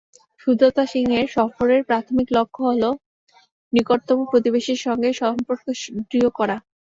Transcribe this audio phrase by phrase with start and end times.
[0.41, 2.89] সুজাতা সিংয়ের সফরের প্রাথমিক লক্ষ্য হলো
[3.73, 5.63] নিকটতম প্রতিবেশীর সঙ্গে সম্পর্ক
[6.09, 6.55] দৃঢ় করা।